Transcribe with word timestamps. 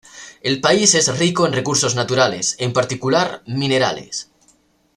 El 0.41 0.59
país 0.61 0.95
es 0.95 1.15
rico 1.19 1.45
en 1.45 1.53
recursos 1.53 1.93
naturales, 1.93 2.55
en 2.57 2.73
particular 2.73 3.43
minerales. 3.45 4.31